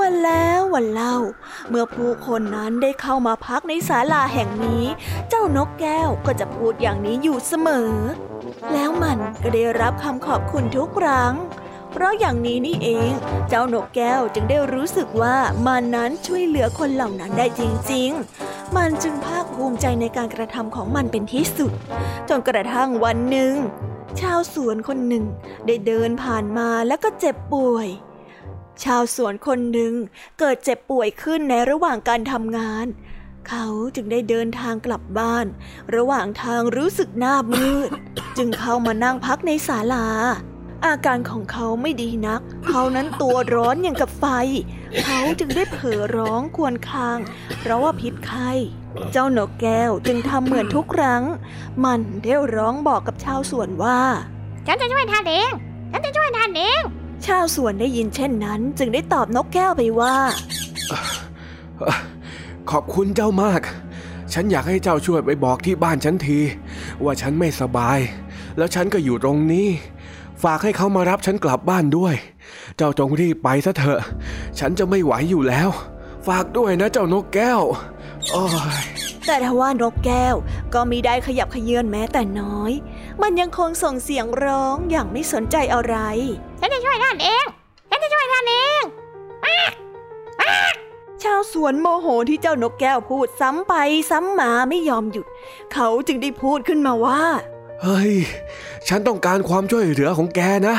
[0.00, 1.16] วันแล้ววันเล่า
[1.68, 4.84] เมื่อผู้คนนั้นได้เข้ามาพักในศาลาแห่งนี้
[5.28, 7.92] เจ้านกแก้วก็จะพูดอย่างนี้อยู่เสมอ
[8.72, 11.34] แล้วมันก็ได้รับคำขอบคุณทุกครั้ง
[11.90, 13.10] เพราะอย่างนี้นี่เอง
[13.48, 15.36] เจ้านกแก้วจึงได้รู้สึกว่า
[15.66, 17.62] มันนั้นช่วยเหลือคนเหล่านั้นได้จ
[17.92, 18.10] ริง
[18.44, 21.72] ๆมันจึงภาคภูมิใจในการกระทำของมันเป็นที่สุด
[22.28, 23.54] จนกระทั่งวันหนึ่ง
[24.20, 25.24] ชาวสวนคนหนึ่ง
[25.66, 27.88] ได้เดินผ่านมาแล้วก็เจ็บป่วย
[28.84, 29.92] ชาวสวนคนหนึ่ง
[30.38, 32.86] เกิดเจ็บป่วยขึ้นในระหว่างการทำงาน
[33.48, 35.46] เขาจึงได้เดินทางกลับบ้าน
[35.94, 37.90] ระหว่างทางรู้สึกหน้ามืด
[38.36, 40.06] จึงเข้ามานั่งพักในศาลา
[40.86, 44.24] อาการของเขาไม่ดีนัก เขานั้นตัวร้อนอย่างกับไฟ
[45.04, 47.18] เขาจึงได้เผลอร้องครวรคราง
[47.60, 48.50] เพราะว่าพิษไข้
[49.12, 51.22] เจ้านกแก้วจึงทำเหมือนทุกครั้ง
[51.84, 53.98] มันได้ร้องบอกกับชาวสวนว่า
[54.66, 55.52] ฉันจะช่วยท่านเอง
[55.92, 56.82] ฉันจะช่วยท่านเอง
[57.26, 60.16] ชาวสวนได้ยินเช่นนั้น จึงได้ตอบนกแก้วไปว่า
[62.70, 63.60] ขอบคุณเจ้ามาก
[64.32, 66.38] ฉันอยากให้เจ้าช่วยไปบอกที่บ้านฉันที
[67.04, 67.98] ว่าฉันไม่สบาย
[68.56, 69.68] แล้วฉันก็อยู่ตรงนี้
[70.42, 72.14] ฝากให้เขามารับฉันกลับบ้านด้วย
[72.76, 74.00] เจ้าจงรีบไปซะเถอะ
[74.58, 75.70] ฉันจะไม่ไหวอยู่แล้ว
[76.26, 77.60] ฝากด้วยนะเจ้านกแก้ว
[78.30, 78.44] โอ้
[78.82, 78.84] ย
[79.26, 80.34] แต่ทว่านกแก้ว
[80.74, 82.72] ก็มิได้ขยับเขยื้อนแม้แต่น้อย
[83.22, 85.96] มันยังคงส่งเสียงร้องอย่างไม่สนใจอะไร
[86.60, 87.44] ฉันจะช่วยท่านเอง
[87.90, 88.82] ฉันจะช่วยท่านเอง
[91.22, 93.74] ชาวสวนโมโหที่เจ้านกแก้วพูดซ้ำไป
[94.10, 95.26] ซ้ำมาไม่ยอมหยุด
[95.72, 97.22] เขาจึงได้พูดขึ้นมาว่า
[97.82, 98.12] เฮ้ย
[98.88, 100.76] ฉันต้องการความช่วยเหลือของแกนะ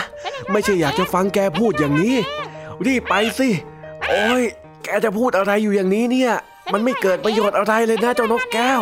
[0.52, 2.16] ไม่ใช่อยากจะฟังแกพูดอย่างนี้
[2.86, 3.50] รีบไปสิ
[4.08, 4.44] โอ้ย
[4.84, 6.34] แกจะพูดอะไรอยู่อย่างนี้เนี่ย
[6.74, 8.82] มันไม่เกิดประโยชน์อะไรเลยนะเจ้านกแก้ว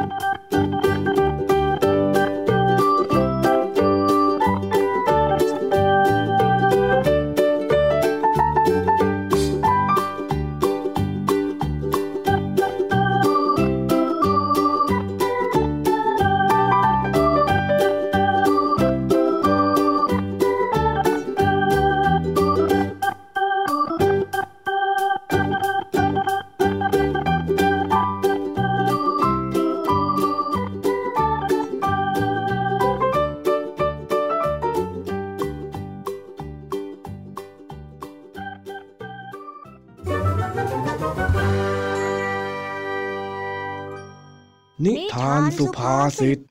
[45.61, 46.41] สุภาษิตว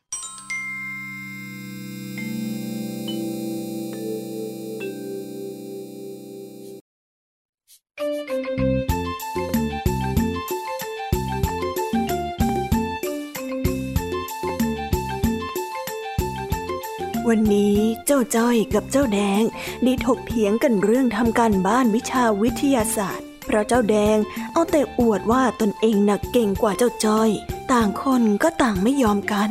[17.32, 19.42] ันนี้เจ้าจ้อยกับเจ้าแดง
[19.84, 24.16] ได้ถกเถียงกันเรื่องทำการบ้านวิชาวิทยาศาสตร์ เพราะเจ้าแดง
[24.52, 27.30] เอาแต่อวดว่าตนเองหนักเก่งกว่าเจ้าจ้อย
[27.72, 29.50] ต่างคนก็ต่างไม่ยอมกัน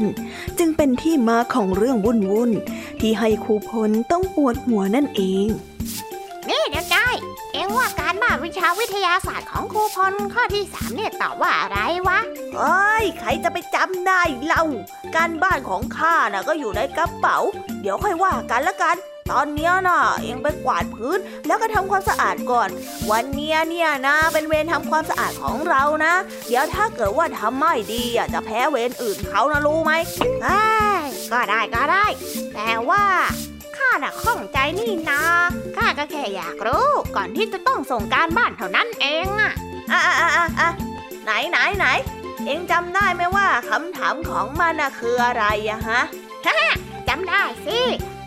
[0.59, 5.47] จึงเป็นที่มาของเรื่องวุ่นวุ่นๆที่ให้ครูพลต้องปวดหัวนั่นเอง
[6.49, 7.09] นี่เดี๋ยวได้
[7.53, 12.19] เอ็งว่าการบ้านวิชาวิทยาศาสตร์ของครูพลข้อที่สามเนี่ยตอบว่าอะไรวะ
[12.55, 14.63] เฮ้ยใครจะไปจำได้เล่า
[15.15, 17.37] การบ้านของข้าน่ะก็อยู่ในกระเป๋า
[17.81, 18.97] เดี๋ยวค่อยว่ากันละกัน
[19.31, 22.69] ตอนเนี้ยน่ะ เองไปกวาดพื้นแล้วก็ทำความสะอาดก่อน
[23.11, 26.13] วันเนี้ยเนี่ยนะ เป็นเวรทำความสะอาดของเรานะ
[26.47, 29.91] เดี๋ยวถ้าเกิดว่าทำไม่ดีอะจะแพ้เวรอื่นเขานะรู้ไหม
[30.43, 30.61] เอ้
[31.01, 32.05] ยก็ได้ก็ได้
[32.55, 33.03] แต่ว่า
[33.77, 35.21] ข้าน่ะข้องใจนี่นา
[35.77, 39.53] ข้าก็แค่อยากรู้ ก่อนที่จะต้องส่งการบ้านเท่านั้นเองอะ
[39.91, 40.69] อะอะอะอะอะ
[41.23, 41.85] ไหนไหนไหน
[42.45, 46.01] เองจำได้ไหมว่าคำถามของมันน่ะคืออะไรอะฮะ
[47.07, 48.18] จำได้สิเพราะว่า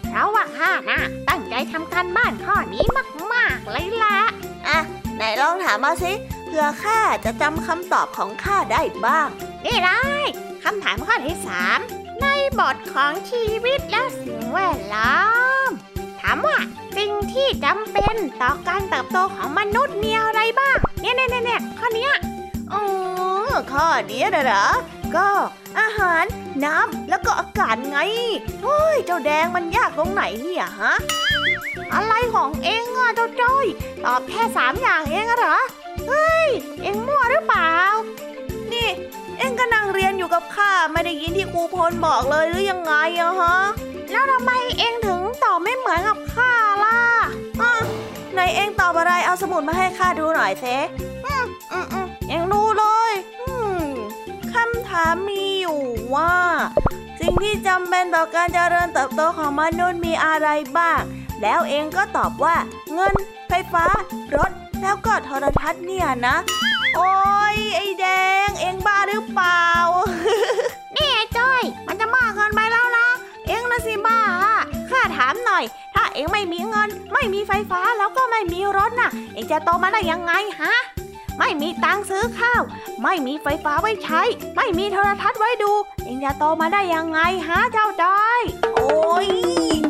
[0.62, 2.84] ข้าน่ะตั้งใจทำการบ้านข้อนี้
[3.32, 4.18] มาก ๆ เลยล่ะ
[4.68, 4.78] อะ
[5.16, 6.12] ไหนลองถามมาสิ
[6.46, 9.28] เพื่อข้าจะจำคำตอบของข้าได้บ้าง
[9.64, 9.90] นี่เล
[10.24, 10.26] ย
[10.64, 11.78] คำถามข้อที่สาม
[12.22, 12.26] ใน
[12.58, 15.16] บทของชีวิตและสิ่งแวดล้อ
[15.68, 15.70] ม
[16.20, 16.58] ถามว่า
[16.96, 22.12] สิ่งที่จำเป็นต่อการเติบโตของมนุษย์มีอะไรบ้าง เนี่ยเนี่ยเนี่ยเนี่ยข้อเนี้ย
[22.72, 22.82] อ๋อ
[23.72, 24.66] ข้อเนี้ยนะเหรอ
[25.16, 25.28] ก็
[25.80, 26.24] อาหาร
[26.64, 27.98] น้ำแล้วก็อากาศไง
[28.62, 30.94] เฮ้ยเจ้าแดงมันยากตรงไหนเนี่ยฮะ
[31.94, 33.66] อะไรของเองอะเจ้าจ้อย
[34.04, 35.58] ตอบแค่สามอย่างเองอะเหรอ
[36.08, 36.46] เฮ้ย
[36.82, 37.72] เองมั่วหรือเปล่า
[38.72, 38.88] นี่
[39.38, 43.56] เอ็งก็นั่งเรียนอยู่กับข้าไม่ได้ยินที่ครูพลบอกเลยหรือยังไงอะฮะ
[44.10, 46.52] แล้วทำไมเองถึงตอบไม่เหมือนกับข้า
[46.84, 46.98] ล่ะ
[48.34, 50.64] ไหนเอ็งตอบอะไรเอาสมุดมาให้ข้าดูหน่อยเซ
[51.24, 53.12] อืมอืมเอ็งดูเลย
[54.54, 55.80] คำถามมีอยู่
[56.14, 56.36] ว่า
[57.20, 60.48] สิ่งที่จำเป็นต่อการเจริญเติบโตของมนุษย์มีอะไร
[60.78, 61.00] บ้าง
[61.42, 62.56] แล้วเองก็ตอบว่า
[62.92, 63.14] เงิน
[63.48, 63.84] ไฟฟ้า
[64.36, 64.50] รถ
[64.82, 66.36] แล้วก็โทรทัศน์เนี่ยนะ
[66.96, 67.12] โอ้
[67.54, 68.06] ยไอ้แด
[68.46, 69.66] ง เองบ้าหรือเปล่า
[70.96, 73.06] นี่ไอ้จ้อย มันจะมากเกินไปแล้วนะ
[73.48, 74.20] เองนะสิบ้า
[74.90, 80.74] ข้าถามหน่อย ถ้าเองไม่มีเงิน ไม่มีไฟฟ้าแล้วก็ไม่มีรถน่ะ เองจะโตมาได้ยังไงฮะ
[81.44, 82.62] ไม่มีตังค์ซื้อข้าว
[83.02, 84.22] ไม่มีไฟฟ้าไว้ใช้
[84.56, 85.72] ไม่มีโทรทัศน์ไว้ดู
[86.04, 88.42] เองจะโตมาได้ยังไงฮะเจ้าดอย
[88.74, 89.28] โอ้ย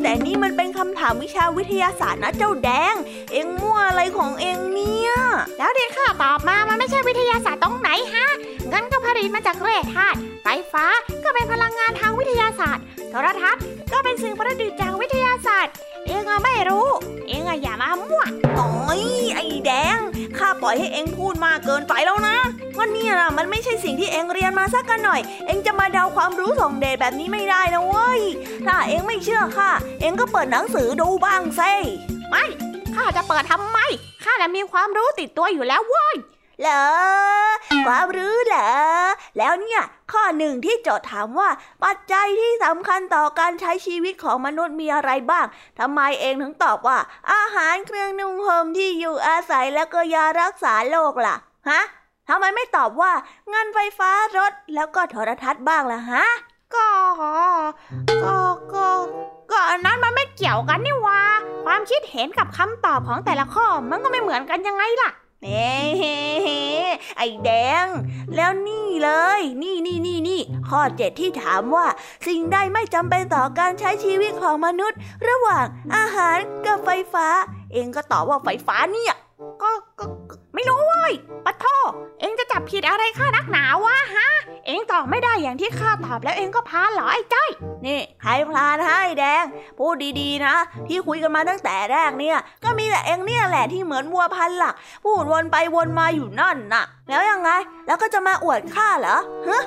[0.02, 2.94] แต่นี่มันเป็นคำถามวิชาวิทยาศาสตร์นะเจ้าแดง
[3.32, 5.12] เองมั่วอะไรของเองเนี่ย
[5.58, 8.26] แล้วที่ข้าตอบมามันไม่ใช่วิทยาศาสตร์ตรงไหนฮะ
[8.68, 10.86] เงินก็ผลิตมาจากแร่ธาตุไฟฟ้า
[11.24, 15.74] ก็เป็นพลังงานทางวิทยาศาสตร์โทรทัศน์ก็เป็นสิ่งประดิษฐ์จากวิทยาศาสตร์
[16.06, 16.88] เองอะไม่รู้
[17.28, 18.22] เองอะอย่ามามั่ว
[18.54, 19.02] โอ้ย
[19.34, 19.98] ไอ้แดง
[20.42, 22.36] ข้าปล่อยให้เองพูดมากเกินไปแล้วนะ
[22.78, 28.20] วันนี่ยนะมันไม่ใช่สิ่งที่เองเรียนมาสักกันหน่อย เองจะมาเดาความรู้ส่งเดชแบบนี้ไม่ได้นะเว้ย
[28.66, 29.70] ถ้าเองไม่เชื่อข้า
[30.00, 31.72] เองก็เปิดหนังสือดูบ้างซิ
[32.28, 32.44] ไม่
[32.96, 33.78] ข้าจะเปิดทำไม
[34.24, 36.16] ข้าน่ะมีความรู้ติดตัวอยู่แล้วเว้ย
[36.60, 36.84] เหรอ
[37.86, 38.70] ความรู้เหรอ
[39.38, 39.82] แล้วเนี่ย
[40.12, 41.48] ข้อหนึ่งที่โจทย์ถามว่า
[41.84, 45.46] ปัจจัยที่สำคัญต่อการใช้ชีวิตของมนุษย์มีอะไรบ้าง
[45.78, 46.98] ทำไมเองถึงตอบว่า
[47.32, 51.36] อาหารเครื่องนุ่งห่มที่อยู่อาศัยแล้วก็ยารักษาโรคล่ะ
[51.70, 51.82] ฮะ
[52.28, 53.12] ทำไมไม่ตอบว่า
[53.50, 56.24] เงินไฟฟ้ารถแล้วก็โทรทัศน์บ้างล่ะฮะ
[56.74, 56.88] ก็
[58.24, 58.38] ก็
[58.74, 58.86] ก็
[59.50, 61.22] ก็อันนั้นมันไม่เกี่ยวกันนี่วะ
[61.66, 65.10] ความคิดเห็นกับคำตอบของแต่ละข้อมันก็ไม่เหมือนกันยังไงล่ะ
[65.44, 65.72] เฮ้
[67.16, 67.50] ไอ้แด
[67.84, 67.86] ง
[68.36, 71.86] แล้วนี่เลย นี่นี่นี่นี่ข้อเจ็ดที่ถามว่า
[72.26, 75.64] สิ่งใดไม่จำเป็นต่อการใช้ชีวิตของมนุษย์ ระหว่าง
[75.96, 77.26] อาหารกับไฟฟ้า
[77.72, 79.14] เองก็ตอบว่าไฟฟ้าเนี่ย
[79.62, 80.04] ก็ก็
[80.54, 81.12] ไม่รู้เว้ย
[81.44, 81.64] ปะโท
[82.20, 84.28] เองจะจับผิดอะไรข้านักหนาวะฮะ
[84.66, 87.50] เองตอบไม่ได้อย่างที่ข้าตอบแล้วเองก็พาเหรอไอ้จ้อย
[87.86, 89.44] นี่ใครพลานให้แดง
[89.78, 90.54] พูดดีๆนะ
[90.88, 94.74] ที่คุยกันมาตั้งแต่แรกเนี่ย ก็มีแต่เองเนี่ยแหละที่เหมือนวัวพันหลัก
[95.04, 97.50] พูดวนไปวนมาอยู่นั่นน่ะ แล้วยังไง
[97.86, 99.18] แล้วก็จะมาอวดข้าเหรอ
[99.48, 99.62] ฮะ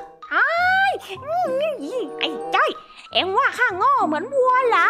[1.62, 2.72] นี่ไอ้จ้อย
[3.14, 4.88] เองว่าข้าโง่เหมือนวัวเหรอ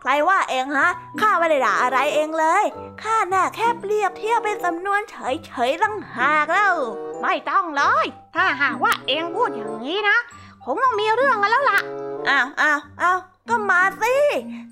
[0.00, 0.88] ใครว่าเองฮะ
[1.20, 2.64] ข้าไม่ได้ด่าอะไรเองเลย
[3.02, 6.74] ข้าน่ะแค่เปรียบเทียบเป็นสำนวนเฉยๆตั้งหากแล้ว
[7.22, 10.16] ไม่ต้องเลยถ้าหากว่าเองพูดอย่างนี้นะ
[10.64, 11.80] คงต้องมีเรื่องกันแล้วล่ะ
[12.28, 13.18] อ้าวอ้าวอ้าว
[13.48, 14.14] ก็มาสิ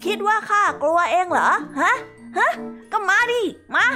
[0.04, 1.50] คิดว่าข้ากลัวเองเหรอ
[1.80, 1.94] ฮะ
[2.38, 2.50] ฮะ
[2.92, 3.42] ก็มาดิ
[3.74, 3.86] มา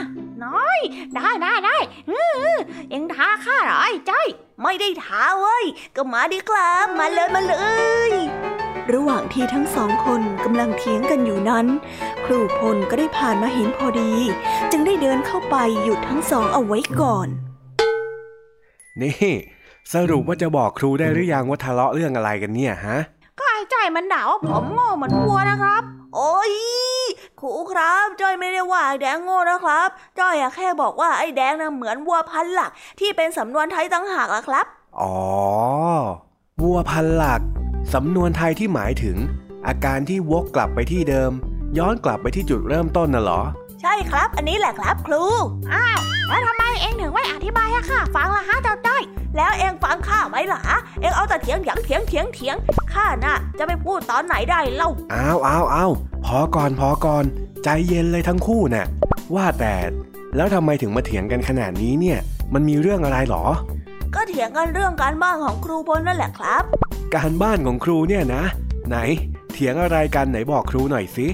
[0.44, 0.78] น้อย
[1.14, 1.76] ได้ได้ได้
[2.10, 2.56] อื้อ
[2.90, 4.26] เอ็งท้าข้าเหรอไอ้จ้อย
[4.62, 5.64] ไม่ได้ท้าเว้ย
[5.96, 7.54] ก็มาดิครับ มาเลยมาเล
[8.10, 8.12] ย
[8.92, 11.66] ระหว่างที่ทั้งสองคนกำลังเถียงกันอยู่นั้น
[12.24, 14.12] ครูพลก็ได้ผ่านมาเห็นพอดี
[14.70, 17.28] จึงได้เดินเข้าไปหยุดทั้งสองเอาไว้ก่อน
[19.02, 19.30] นี่
[19.92, 22.98] สรุปว่าจะบอกครูได้หรือยังว่าทะเลาะเรื่องอะไรกันเนี่ยฮะ
[23.38, 25.82] ก็ไอ้จ้อยมันด่าว่าผมโง่เหมือนวัวนะครับ
[26.14, 26.52] โอ้ย
[27.40, 32.70] ครูครับจ้อยไม่ได้ว่าไอ้แดงโง่นะครับ จ้อยแค่บอกว่าไอ้แดงน่ะเหมือนวัวพันหลัก
[33.00, 34.66] ที่เป็นสำนวนไทยตั้งหากล่ะครับ
[35.00, 35.14] อ๋อ
[36.62, 37.40] วัวพันหลัก
[37.94, 39.16] สำนวนไทยที่หมายถึง
[39.66, 41.32] อาการที่วกกลับไปที่เดิม
[41.78, 43.42] ย้อนกลับไปที่จุดเริ่มต้นน่ะเหรอ
[43.82, 45.22] ใช่ครับ อันนี้แหละครับครู
[45.72, 45.98] อ้าว
[46.28, 49.02] แล้วทำไมเองถึงไม่อธิบายให้ข้าฟังล่ะฮะเจ้าจ้อย
[49.36, 50.60] แล้วเองฟังข้าไหมล่ะ
[51.00, 52.56] เองเอาแต่เถียงเถียงเถียงเถียงเถียง
[52.92, 55.92] ข้าน่ะ จะไปพูดตอนไหนได้เล่า อ้าวอ้าวอ้าว
[56.24, 57.24] พอก่อนพอก่อน
[57.64, 58.86] ใจเย็นเลยทั้งคู่น่ะ
[59.34, 59.74] ว่าแต่
[60.36, 62.18] แล้วทำไมถึงมาเถียงกันขนาดนี้เนี่ย
[62.54, 63.44] มันมีเรื่องอะไรเหรอ
[64.14, 66.62] ก็เถียงกันเรื่องการบ้านของครูพลนั่นแหละครับ
[67.14, 68.42] การบ้านของครูเนี่ยนะ
[68.88, 68.96] ไหน
[69.52, 71.26] เถียงอะไรกันไหนบอกครูหน่อยสิ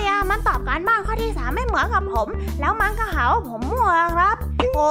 [0.00, 2.28] ก็เจ้าจ้อยอะมันตอบการบ้านข้อที่สามไม่เหมือนกับผม
[2.60, 4.36] แล้วมันก็หาว่าผมมั่วครับ
[4.74, 4.88] โอ้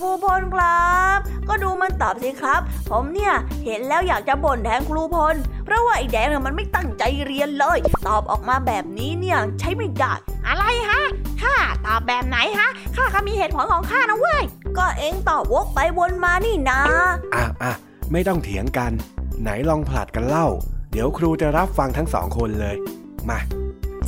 [0.00, 3.34] ครูพลครับ ก็ดูมันตอบสิครับ ผมเนี่ย
[3.64, 5.34] เห็นแล้วอยากจะบ่นแทนครูพล
[5.64, 7.78] เพราะว่าไอ้แดงน่ะมันไม่ตั้งใจเรียนเลย
[8.08, 10.12] ตอบออกมาแบบนี้เนี่ยใช้ไม่ได้
[10.46, 11.02] อะไรฮะ
[11.42, 11.54] ข้า
[11.86, 14.42] ตอบแบบไหนฮะข้าก็มีเหตุผลของข้านะเว้ย
[14.78, 16.80] ก็เองตอบวกไปวนมานี่นะ
[17.34, 17.72] อะอะ
[18.12, 18.92] ไม่ต้องเถียงกัน
[19.42, 20.46] ไหนลองผลัดกันเล่า
[20.92, 22.76] เดี๋ยวครูจะรับฟังทั้งสองคนเลย
[23.28, 23.38] มา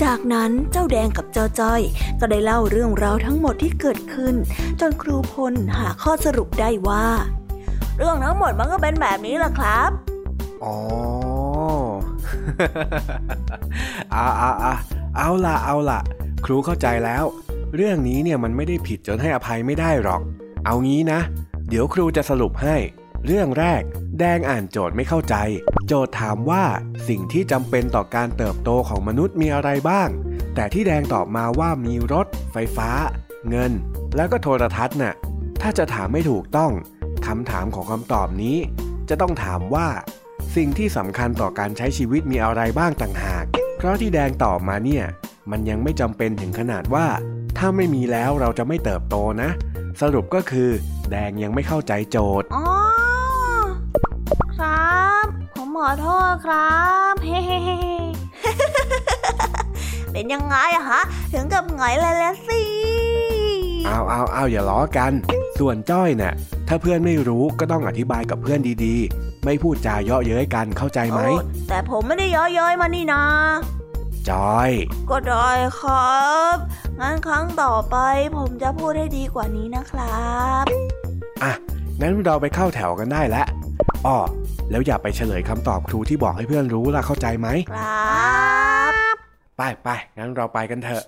[0.02, 1.80] จากนั้นเจ้าแดงกับเจ้าจ้อย
[2.20, 4.34] ก็ได้เล่าเรื่องราวทั้งหมดที่เกิดขึ้น
[4.80, 7.06] จนครูพลหาข้อสรุปได้ว่า
[7.98, 9.90] เรื่องทั้งหมดมันก็เป็นแบบนี้แหละครับ
[10.64, 10.76] อ๋อ
[14.14, 14.74] อ่าอ่าอา
[15.16, 16.00] เอาล่ะเอาล่ะ
[16.44, 17.24] ครูเข้าใจแล้ว
[17.76, 20.20] เรื่องนี้เนี่ยมันไม่ได้ผิดจนให้อภัยไม่ได้หรอก
[20.66, 21.20] เอางี้นะ
[21.68, 22.76] เดี๋ยวครูจะสรุปให้
[23.26, 23.82] เรื่องแรก
[24.18, 25.34] แดงอ่านโจทย์ไม่เข้าใจ
[25.86, 26.64] โจทย์ถามว่า
[27.08, 30.08] สิ่งที่จำเป็นต่อการเติบโตของมนุษย์มีอะไรบ้าง
[30.54, 32.90] แต่ที่แดงตอบมาว่ามีรถ ไฟฟ้า
[33.48, 33.72] เงิน
[34.16, 35.14] แล้วก็โทรทัศน์น่ะ
[35.62, 36.72] ถ้าจะถามไม่ถูกต้อง
[37.26, 38.56] คำถามของคำตอบนี้
[39.08, 39.88] จะต้องถามว่า
[40.56, 43.44] สิ่งที่สำคัญต่อการใช้ชีวิตมีอะไรบ้างต่างหาก
[43.76, 45.04] เพราะที่แดงตอบมาเนี่ย
[45.50, 47.06] มันยังไม่จำเป็นถึงขนาดว่า
[47.58, 49.50] ถ้าไม่มีแล้วเราจะไม่เติบโตนะ
[50.00, 50.70] สรุปก็คือ
[51.10, 52.48] แดงยังไม่เข้าใจโจทย์
[54.60, 56.80] ครับ ผมขอโทษครั
[57.12, 58.00] บเฮ้เฮ้เฮ้เฮ้
[60.12, 61.02] เป็นยังไงอะฮะ
[61.32, 62.62] ถึงกับหงอยเลยละสิ
[63.86, 65.12] เอาเอาเอาอย่าล้อกัน
[65.58, 66.32] ส่วนจ้อยน่ะ
[66.68, 73.22] ถ้าเพื่อนไม่รู้ก็ต้องอธิบายกับเพื่อนดีๆ ไม่พูดจาเยาะเย้ยกันเข้าใจไหมโอ้แต่ผมไม่ได้เย้อเย้ยมานี่นะ
[74.28, 74.70] จอย
[75.10, 75.50] ก็ได้
[75.80, 76.56] ครับ
[77.00, 77.96] งั้นครั้งต่อไป
[78.36, 80.64] ผมจะพูดให้ดีกว่านี้นะครับ
[81.44, 81.52] อะ
[82.00, 83.46] งั้นเราไปเข้าแถวกันได้แล้ว
[84.06, 84.16] อ้อ
[84.70, 88.92] แล้วอย่าไปเฉลยคำตอบครูที่บอกให้เพื่อนรู้ล่ะเข้าใจไหมครับ
[89.56, 89.88] ไปไป
[90.18, 91.02] งั้นเราไปกันเถอะ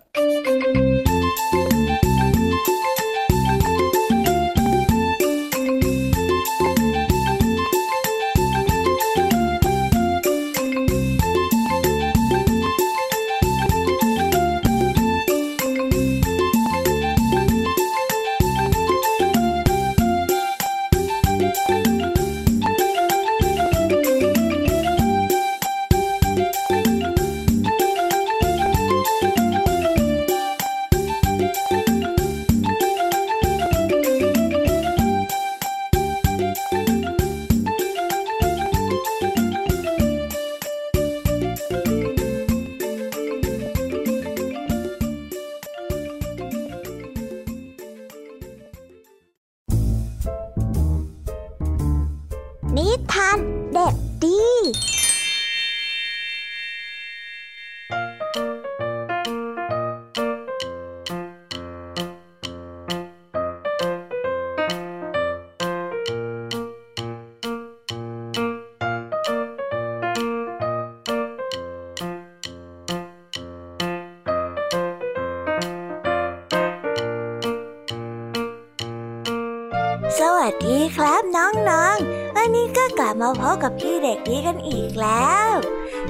[84.69, 85.51] อีกแล้ว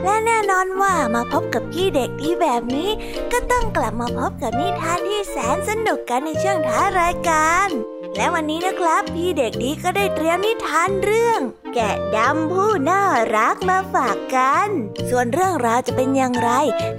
[0.03, 2.91] และแน่นอนว่ามาพบกับพี่เด็กดีแบบนี้
[3.33, 7.69] ก็ต้องกลับมาพบกับนิทานที่แสนสนุกกันในช่วงท้ารายการ
[8.17, 11.41] และวันนี้นะครับ พี่เด็กดีก็ได้เตรียมนิทานเรื่อง
[11.75, 13.03] แกะดำผู้น่า
[13.37, 14.69] รักมาฝากกัน
[15.11, 16.51] ส่วนเรื่องราวจะเป็นอย่างไร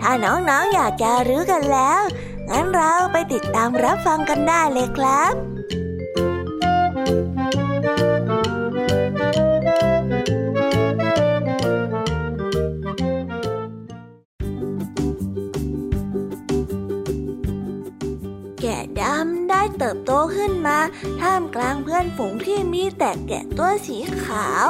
[0.02, 2.02] ถ้าน้องๆออยากจะรู้กันแล้ว
[2.50, 5.53] งั้นเราไปติดตามรับฟังกันได้เลยครับ
[19.86, 20.78] เติบโตขึ้นมา
[21.22, 24.68] ท่ามกลางเพื่อนฝูงที่มีแต่แกะตัวสีขาว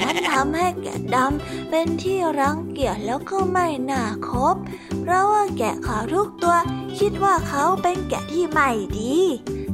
[0.00, 4.56] นั่นทำให้แกะดำเป็นที่รังเกียจแล้วก็ไม่น่าคบ
[5.02, 6.56] เพราะว่าแกะขาวทุกตัว
[6.98, 9.16] คิดว่าเขาเป็นแกะที่ไม่ดี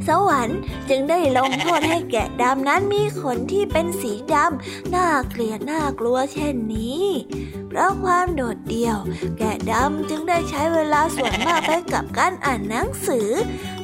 [0.09, 7.05] สวรรค์จึงได้ลงโทษให้แกะดำนั้นมีขนที่เป็นสีดำน่าเกลียดน่ากลัวเช่นนี้
[7.69, 8.99] เพราะความโดดเดี่ยว
[9.39, 13.29] แกะดำจึงได้ใช้เวลาส่วนมากไปกับการอ่านหนังสือ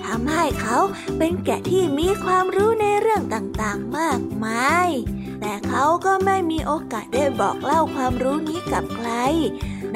[0.04, 0.78] ทำให้เขา
[1.18, 4.88] เป็นแกะที่มีความรู้ในเรื่องต่างๆมากมาย
[5.40, 9.10] แต่เขาก็ไม่มีโอกาสได้บอกเล่าความรู้นี้กับใคร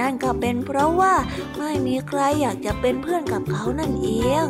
[0.01, 1.15] นั่นก็เป็นเพราะว่า
[1.59, 4.09] ไม่มีใครอยากจะเป็นเพื่อนกับเขานั่นเอ
[4.45, 4.47] ง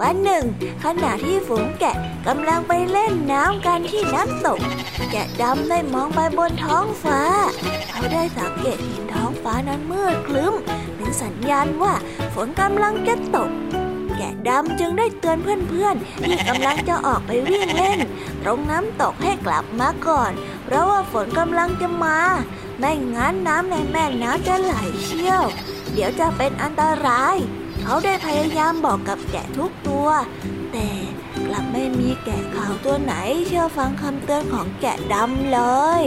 [0.00, 0.44] วันหนึ่ง
[0.84, 4.60] ขณะที่ฝูงแกะกำลังไปเล่นน้ำกันที่น้ำตก
[5.12, 7.20] แกะดำได้มองไปบนท้องฟ้า
[7.90, 10.54] เขาได้สังเกตเห็นท้องฟ้านั้นมืดคลึ้ม
[10.96, 11.94] เป็นสัญญาณว่า
[12.34, 13.50] ฝนกำลังจะตก
[14.16, 17.98] แกะดำจึงได้เตือนเพื่อนๆ ที่กำลังจะออกไปวิ่งเล่น
[18.42, 20.32] ตรงน้ำตกให้กลับมาก่อน
[20.64, 22.18] เพราะว่าฝนกำลังจะมา
[22.78, 24.74] ไม่งั้นน้ำในแม่น้ำจะไหล
[25.04, 25.42] เชี่ยว
[25.92, 27.36] เดี๋ยวจะเป็นอันตราย
[27.84, 30.08] เขาได้พยายามบอกกับแกะทุกตัว
[30.72, 30.88] แต่
[31.46, 33.14] กลับไม่มีแกะขาวตัวไหน
[33.46, 35.60] เชื่อฟังคำเตือนของแกะดำเล
[36.02, 36.04] ย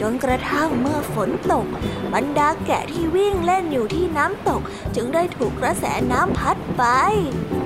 [0.00, 1.66] จนกระทั่งเมื่อฝนตก
[2.14, 4.60] บรรดาแกะที่วิ่งเล่นอยู่ที่น้ำตก
[4.94, 6.84] จึงได้ถูกกระแสน้ำพัดไป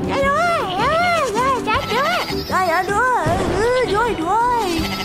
[0.08, 0.60] ช่วยด้วย
[1.34, 3.08] ช่วยช่วยด้วยช่วยด้ว
[3.78, 4.62] ยช่วยด้วย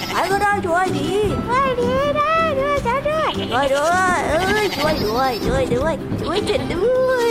[0.09, 1.11] ใครก็ได้ช่วยดี
[1.47, 7.29] ช่วยดีได้ด้วยช่วยด้วยช่วยด้วยเอ้ยช่วยด้วยช่วยด้วยช่วยฉันด้วย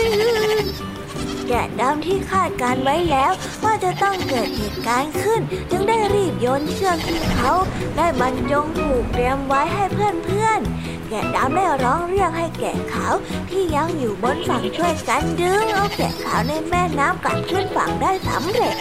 [1.54, 3.32] แกะดำที่คาดการไว้แล้ว
[3.64, 5.40] ว่าจะต้องเกิดเหตุการณ์ขึ้น
[5.70, 7.52] จึงได้รีบโยนเชือกที่เขา
[7.96, 13.14] ได้บรรจงผูกเตรียมไว้ให้เพื่อนๆ แกะดำได้ร้องเรียกให้แกะขาว
[13.50, 18.76] ที่ยังอยู่บนฝั่งช่วยกันดึงเอาแกะขาวในแม่น้ำกลับขึ้นฝั่งได้สำเร็จ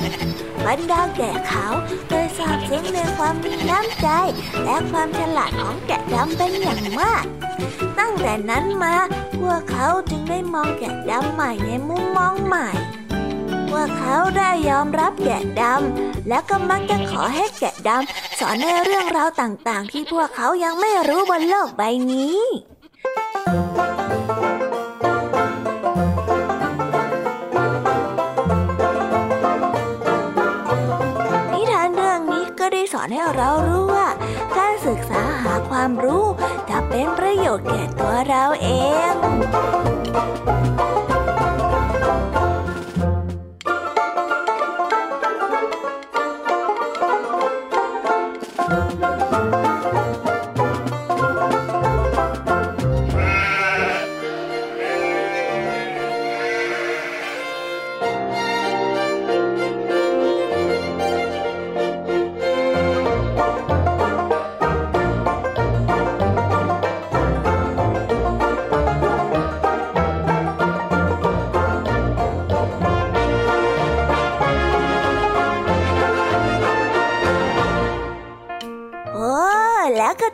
[0.67, 1.73] บรรดาแกะขาว
[2.09, 4.07] โดยทราบซึ้งในความมีน้ำใจ
[4.63, 7.23] และความฉลาดของแกะดำเป็นอย่างมาก
[7.99, 8.95] ตั้งแต่นั้นมา
[9.39, 12.69] พวกเขาจึงได้มองแกะดำใหม่ในมุมมองใหม่
[13.69, 21.81] พวกเขาได้ยอมรับแกะดำและก็มักจะขอให้แกะดำสอนในเรื่องราวต่างๆ ที่พวกเขายังไม่รู้บนโลกใบ
[22.11, 22.39] นี้
[33.01, 34.07] อนให้เรารู้ว่า
[34.57, 36.25] การศึกษาหาความรู้
[36.69, 38.67] จะเป็นประโยชน์แก่ตัวเราเอ
[39.11, 39.13] ง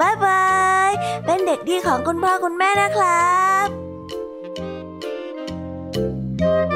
[0.00, 0.44] บายบา
[0.88, 0.90] ย
[1.24, 3.30] เป็นเด็กดีของคุณพ่อคุณแม่นะครั
[3.66, 6.75] บำ